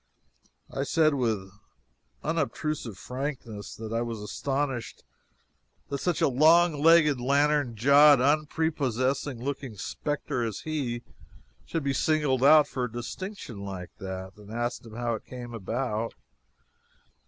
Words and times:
I 0.71 0.81
said 0.81 1.13
with 1.13 1.51
unobtrusive 2.23 2.97
frankness 2.97 3.75
that 3.75 3.93
I 3.93 4.01
was 4.01 4.19
astonished 4.19 5.03
that 5.89 5.99
such 5.99 6.21
a 6.21 6.27
long 6.27 6.81
legged, 6.81 7.21
lantern 7.21 7.75
jawed, 7.75 8.19
unprepossessing 8.19 9.39
looking 9.43 9.75
specter 9.75 10.41
as 10.43 10.61
he 10.61 11.03
should 11.67 11.83
be 11.83 11.93
singled 11.93 12.43
out 12.43 12.67
for 12.67 12.85
a 12.85 12.91
distinction 12.91 13.59
like 13.59 13.91
that, 13.99 14.37
and 14.37 14.49
asked 14.49 14.87
how 14.91 15.13
it 15.13 15.23
came 15.27 15.53
about. 15.53 16.15